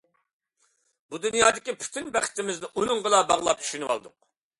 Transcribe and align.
بۇ 1.11 1.19
دۇنيادىكى 1.25 1.75
پۈتۈن 1.83 2.09
بەختىمىزنى 2.15 2.71
ئۇنىڭغىلا 2.71 3.21
باغلاپ 3.33 3.63
چۈشىنىۋالدۇق. 3.67 4.17